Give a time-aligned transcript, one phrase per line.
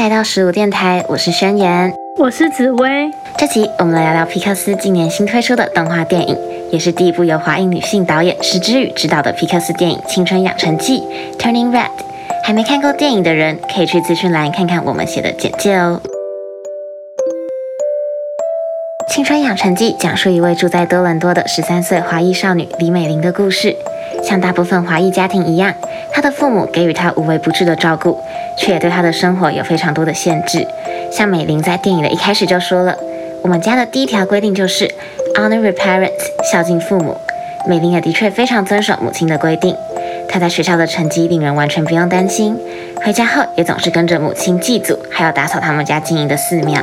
[0.00, 3.10] 来到十五电台，我是宣言，我是紫薇。
[3.36, 6.34] 这集我们来聊聊皮克斯今年新推出的动画电影，
[6.70, 11.02] 也是第一部由华裔女性导演石之宇执导的皮克斯电影《青春养成记》
[11.38, 11.90] （Turning Red）。
[12.42, 16.00] 还没看过电影的人，可以去资讯栏看看我们写的简介哦。
[19.12, 23.76] 《青春养成记》讲述一位住在多伦多的十三岁华裔少女李美玲的故事。
[24.22, 25.74] 像大部分华裔家庭一样，
[26.10, 28.18] 她的父母给予她无微不至的照顾，
[28.60, 30.66] 却也对她的生活有非常多的限制。
[31.10, 32.94] 像美玲在电影的一开始就说了
[33.42, 34.86] ：“我们家的第一条规定就是
[35.34, 36.10] honor your parents，
[36.52, 37.16] 孝敬父母。”
[37.66, 39.74] 美玲也的确非常遵守母亲的规定。
[40.28, 42.56] 她在学校的成绩令人完全不用担心，
[43.04, 46.80] 回家后也总是跟着母亲祭祖，还要打扫他们家经营的寺庙。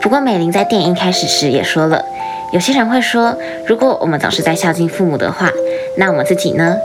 [0.00, 2.04] 不过，美玲在电影一开始时也说了，
[2.52, 3.36] 有些人会说，
[3.66, 5.50] 如果我们总是在孝敬父母的话，
[5.96, 6.76] 那我们自己呢？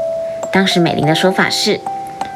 [0.51, 1.79] 当时美玲的说法是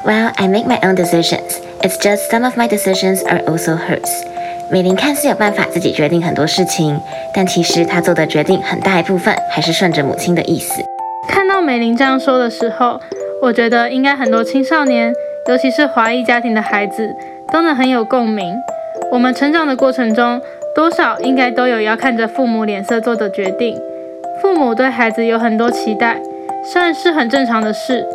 [0.06, 1.59] ，Well, I make my own decisions.
[1.81, 4.09] It's just some of my decisions are also hers.
[4.70, 7.00] 美玲看似有办法自己决定很多事情，
[7.34, 10.84] 但其实她做的决定很大一部分还是顺着母亲的意思。
[11.30, 13.00] 看到美玲这样说的时候，
[13.42, 15.14] 我觉得应该很多青少年，
[15.48, 17.16] 尤其是华裔家庭的孩子，
[17.52, 18.53] 都能很有共鸣。
[19.09, 20.42] 我们成长的过程中，
[20.75, 23.80] 多少应该都有要看着父母脸色做的决定。
[24.42, 26.20] 父母对孩子有很多期待，
[26.64, 28.06] 虽然是很正常的事，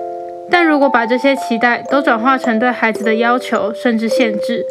[0.53, 4.63] 但如果把这些期待都转化成对孩子的要求甚至限制，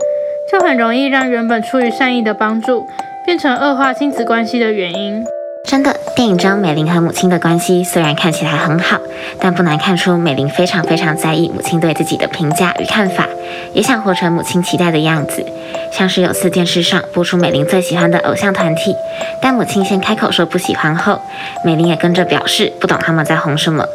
[0.50, 2.86] 就很容易让原本出于善意的帮助，
[3.26, 5.26] 变成恶化亲子关系的原因。
[5.66, 9.00] 真的，电影中美玲和母亲的关系虽然看起来很好，
[9.40, 13.28] 但不难看出美玲非常非常在意母亲对自己的评价与看法，
[13.74, 15.44] 也想活成母亲期待的样子。
[15.92, 18.96] 像是有次电视上播出美玲最喜欢的偶像团体，
[19.42, 21.20] 但母亲先开口说不喜欢后，
[21.64, 23.86] 美玲也跟着表示不懂他们在红什么。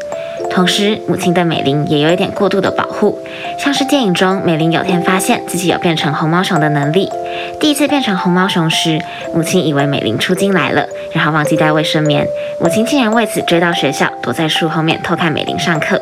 [0.57, 3.19] 同时，母亲对美玲也有一点过度的保护，
[3.59, 7.11] 像是电影中美玲有天发现自己有变成红毛熊的能力，
[7.61, 8.99] 第一次变成红毛熊时，
[9.35, 12.27] 母亲以为美玲出京来了，然后忘记带卫生棉，
[12.59, 16.01] 母亲竟然为此追到学校，躲在树后面偷看美玲上课，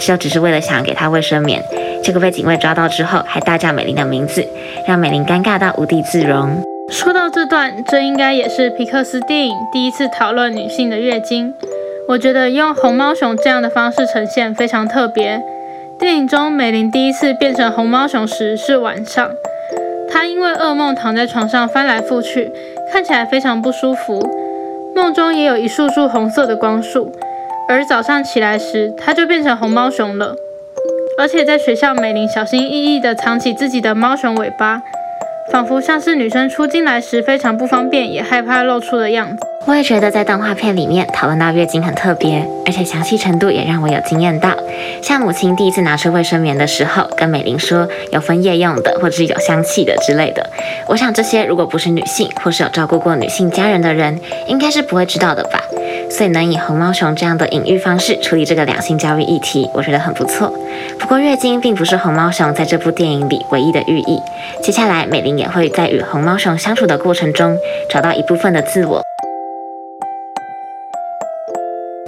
[0.00, 1.62] 就只是为了想给她卫生棉，
[2.02, 4.44] 结果被警卫抓到之后，还大叫美玲的名字，
[4.84, 6.60] 让美玲尴尬到无地自容。
[6.90, 11.54] 说到这段，这应该也是皮克斯电影第一次讨论女性的月经。
[12.08, 15.42] 我觉得用红毛熊这样的方式呈现非常特别。
[15.98, 19.30] 电影中美玲第一次变成红毛熊时是晚上，
[20.10, 22.50] 她因为噩梦躺在床上翻来覆去，
[22.92, 24.20] 看起来非常不舒服。
[24.94, 27.10] 梦中也有一束束红色的光束，
[27.68, 30.34] 而早上起来时，她就变成红毛熊了。
[31.16, 34.82] 而且在学校，美玲小心翼翼地藏起自己的猫熊尾巴，
[35.50, 39.44] 仿佛像是女生出进来时非常不方便，也害怕露出的样子。
[39.66, 44.50] 我也觉得在动画片里面讨论到月经很特别，而且详细程度也让我有惊艳到。
[45.02, 50.48] 像母亲第一次拿出卫生棉的时候，跟美玲说有分夜用的，或者是有香气的之类的。
[50.86, 55.60] 我想这些如果不是女性，或是有照顾过女性家人的人，应该是不会知道的吧。
[56.12, 60.52] 所以能以红毛熊这样的隐喻方式处理这个两性教育议题，我觉得很不错。
[60.98, 64.20] 不过月经并不是红毛熊在这部电影里唯一的寓意。
[64.62, 67.56] 接下来美玲也会在与红毛熊相处的过程中，
[67.88, 69.02] 找到一部分的自我。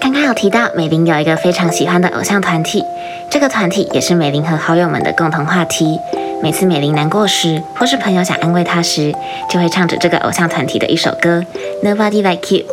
[0.00, 2.84] 刚刚有提到美玲有一个非常喜欢的偶像团体，
[3.31, 5.98] 这个团体也是美玲和好友们的共同话题。
[6.42, 9.15] 每次美玲难过时，或是朋友想安慰她时，
[9.48, 11.42] 就会唱着这个偶像团体的一首歌
[11.82, 12.66] 《Nobody Like You》。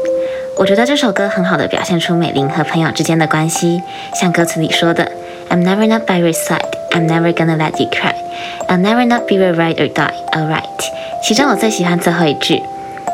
[0.57, 3.81] 我觉得这首歌很好的表现出美玲和朋友之间的关系，
[4.13, 5.12] 像歌词里说的
[5.50, 6.59] ：“I'm never not by your side,
[6.91, 8.13] I'm never gonna let you cry,
[8.67, 10.62] I'll never not be your ride or die, alright。”
[11.23, 12.62] 其中我最喜欢最后一句。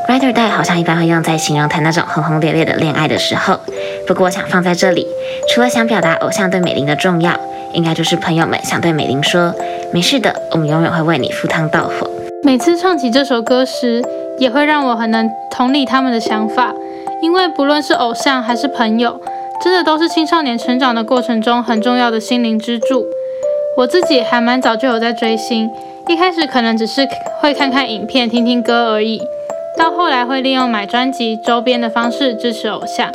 [0.07, 3.59] Ride or die 好像一般会用在形容谈那种轰轰烈烈的恋爱的时候，
[4.07, 5.05] 不过我想放在这里，
[5.49, 7.33] 除了想表达偶像对美玲的重要，
[7.73, 9.53] 应该就是朋友们想对美玲说：
[9.91, 12.09] 没事的，我们永远会为你赴汤蹈火。
[12.43, 14.01] 每次唱起这首歌时，
[14.39, 16.73] 也会让我很能同理他们的想法，
[17.22, 19.19] 因为不论是偶像还是朋友，
[19.64, 23.05] 真的都是青少年成长的过程中很重要的心灵支柱。
[23.75, 25.69] 我自己还蛮早就有在追星，
[26.08, 27.08] 一开始可能只是
[27.41, 29.22] 会看看影片、听听歌而已。
[29.78, 33.11] 到后来会利用买专辑周边的方式支持偶像，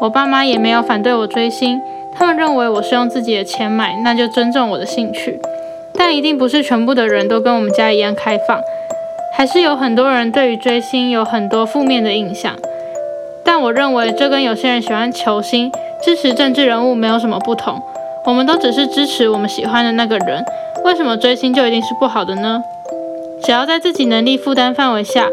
[0.00, 1.80] 我爸妈也没有反对我追星，
[2.14, 5.40] 他们认为我是用自己的钱买，那就尊重我的兴趣。
[5.94, 8.60] 但一定不是全部的人都跟我们家一样开放，
[9.34, 12.54] 还是有很多人对于追星有很多负面的印象。
[13.44, 15.70] 但我认为这跟有些人喜欢球星、
[16.02, 17.80] 支持政治人物没有什么不同，
[18.24, 20.44] 我们都只是支持我们喜欢的那个人，
[20.84, 22.62] 为什么追星就一定是不好的呢？
[23.42, 25.26] 只要在自己能力负担范围下。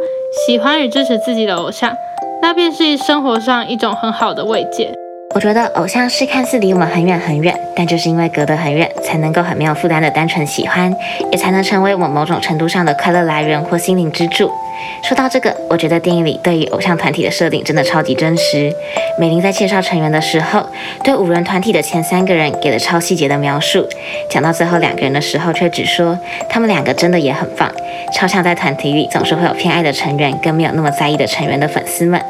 [0.48, 1.94] 喜欢与支持自己的偶像，
[2.42, 4.90] 那便是生活上一种很好的慰藉。
[5.36, 10.90] 我觉得偶像是看似离我们很远很远，但就是因为隔得很远，才能够很没有负担的单纯喜欢，
[11.34, 14.50] 也才能成为我们某种程度上的快乐来源或心灵支柱。
[15.04, 18.72] 说到这个，我觉得电影里对于偶像团体的设定真的超级真实。
[19.20, 20.66] 美玲在介绍成员的时候，
[21.04, 23.88] 对五人团体的前三个人给了超细节的描述，
[24.30, 26.18] 讲到最后两个人的时候，却只说
[26.48, 27.70] 他们两个真的也很棒，
[28.14, 32.22] 超像在团体里总是会有偏爱的成员，跟没有那么在意的成员的粉丝们。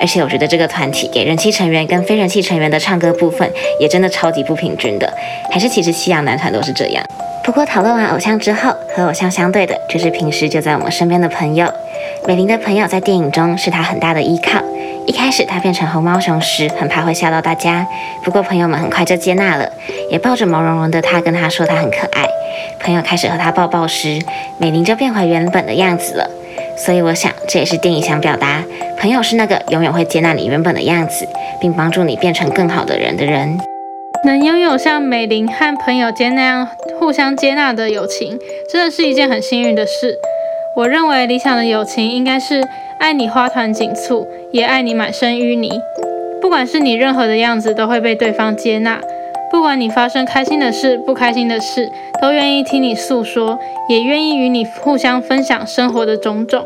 [0.00, 3.50] 而且我觉得这个团体给人气成员跟非人气成员的唱歌部分，
[3.80, 5.12] 也真的超级不平均的，
[5.50, 7.04] 还是其实西洋男团都是这样。
[7.42, 11.66] 不过讨论完偶像之后，和偶像相对的就是平时就在我们身边的朋友。
[12.26, 14.60] 美玲的朋友在电影中是她很大的依靠。
[15.06, 17.86] 一开始她变成红毛熊时，很怕会吓到大家，
[18.22, 19.70] 不过朋友们很快就接纳了，
[20.10, 22.26] 也抱着毛茸茸的她跟她说她很可爱。
[22.80, 24.18] 朋友开始和她抱抱时，
[24.58, 26.28] 美玲就变回原本的样子了。
[26.76, 28.62] 所以我想，这也是电影想表达：
[28.98, 31.26] 朋友是那个永远会接纳你原本的样子，
[31.60, 33.58] 并帮助你变成更好的人的人。
[34.24, 36.68] 能拥有像美玲和朋友间那样
[36.98, 38.38] 互相接纳的友情，
[38.68, 40.18] 真的是一件很幸运的事。
[40.78, 42.62] 我认为理想的友情应该是
[43.00, 45.68] 爱你花团锦簇，也爱你满身淤泥。
[46.40, 49.00] 不管是你任何的样子，都会被对方接纳。
[49.50, 51.90] 不管你发生开心的事、不开心的事，
[52.22, 53.58] 都愿意听你诉说，
[53.88, 56.64] 也愿意与你互相分享生活的种种。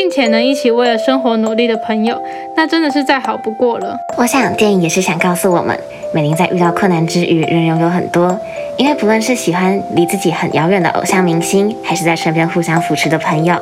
[0.00, 2.18] 并且能一起为了生活努力的朋友，
[2.56, 3.94] 那真的是再好不过了。
[4.16, 5.78] 我想电影也是想告诉我们，
[6.14, 8.40] 美玲在遇到困难之余，仍拥有很多。
[8.78, 13.54] 因为不论是喜欢离自己很遥远的偶像明星，还是在身边互相扶持的朋友，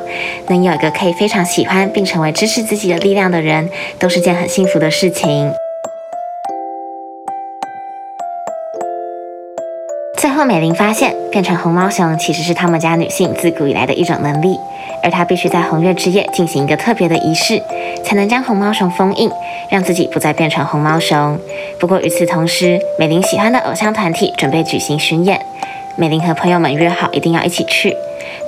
[0.46, 3.69] 能有一个可以非常喜欢并成为支持自己的力量的人，
[3.99, 5.52] 都是件很幸福的事情。
[10.19, 14.59] 最后，美玲发现变成红毛熊其实是他们家女性自古以来的一种能力，
[15.00, 17.62] 而她必须在红月之夜进行一个特别的仪式，
[18.05, 19.31] 才能将红毛熊封印，
[19.70, 21.38] 让自己不再变成红毛熊。
[21.79, 25.41] 不过与此同时，美玲喜欢的偶像团体准备举行巡演，
[25.94, 27.97] 美玲和朋友们约好一定要一起去，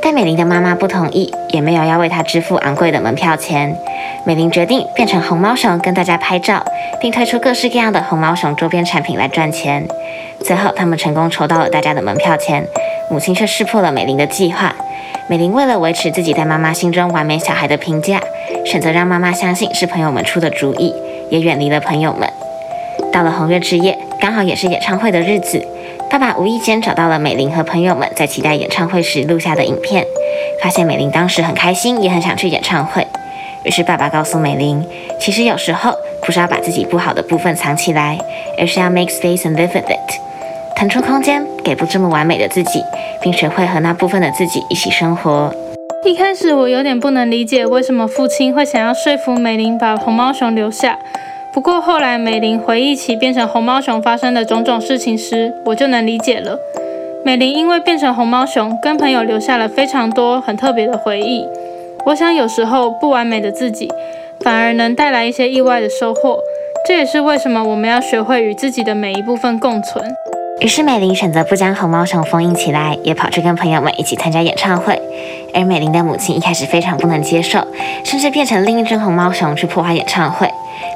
[0.02, 3.76] 但美玲的妈妈不同意，也没有要为她支付昂贵的门票钱。
[4.24, 6.64] 美玲决定变成红毛熊跟大家拍照，
[7.00, 9.86] 并推出各式各样的红毛熊周边产品来赚钱。
[10.44, 12.66] 最后，他们成功筹到了大家的门票钱，
[13.10, 14.74] 母亲却识破了美玲的计划。
[15.28, 18.20] 美玲为了维持自己在妈妈心中完美小孩的评价，
[18.64, 20.92] 选择让妈妈相信是朋友们出的主意，
[21.30, 22.28] 也远离了朋友们。
[23.12, 25.64] 到了红月之夜，刚好也是演唱会的日子，
[26.10, 30.04] 爸爸无意间找到了美玲和朋友们在期待演唱会时录下的影片，
[30.62, 33.06] 发现美玲当时很开心，也很想去演唱会。
[33.62, 34.84] 于是爸爸告诉美玲，
[35.20, 35.94] 其实有时候
[36.24, 38.18] 不是要把自己不好的部分藏起来，
[38.58, 39.99] 而是要 make space and live with it。
[40.80, 42.82] 腾出空间给不这么完美的自己，
[43.20, 45.54] 并学会和那部分的自己一起生活。
[46.06, 50.98] 一开始我有点不能理解为什么父亲会想要说服美玲把红毛熊留下。
[51.52, 56.58] 不过后来美玲回忆起变成红毛熊发生的种种事情时，我就能理解了。
[57.26, 61.44] 美玲因为变成红毛熊，跟朋友留下了非常多很特别的回忆。
[62.06, 63.86] 我想有时候不完美的自己，
[64.40, 66.40] 反而能带来一些意外的收获。
[66.88, 70.02] 这也是为什么我们要学会与自己的每一部分共存。
[70.60, 75.00] 于是美玲选择不将红毛熊封印起来，也跑去跟朋友们一起参加演唱会。
[75.54, 77.66] 而美玲的母亲一开始非常不能接受，
[78.04, 80.50] 甚至变成另一只红毛熊去破坏演唱会。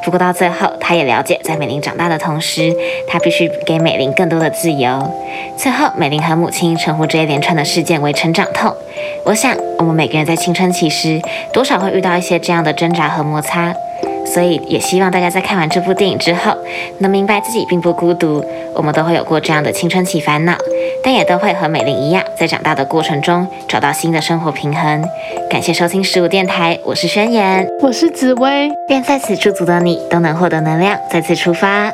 [0.05, 2.75] 不过到最后，她也了解，在美玲长大的同时，
[3.09, 5.11] 她必须给美玲更多的自由。
[5.57, 8.71] 最后，美玲和母亲称呼这一连串的事件为成长痛。
[9.25, 11.23] 我想，我们每个人在青春期时，
[11.55, 13.75] 多少会遇到一些这样的挣扎和摩擦。
[14.27, 16.57] 所以也希望大家在看完这部电影之后，
[16.99, 18.45] 能明白自己并不孤独。
[18.75, 20.57] 我们都会有过这样的青春期烦恼，
[21.03, 25.05] 但也都会和美玲一样，在长大的过程中找到新的生活平衡。
[25.49, 31.93] 感谢收听十五电台，我是宣言，我是紫薇，愿在此驻足的你都能获得能量，再次出发。